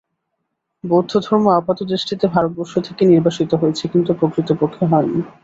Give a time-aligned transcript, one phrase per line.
[0.83, 5.19] বৌদ্ধধর্ম আপাতদৃষ্টিতে ভারতবর্ষ থেকে নির্বাসিত হয়েছে, কিন্তু প্রকৃতপক্ষে হয়নি।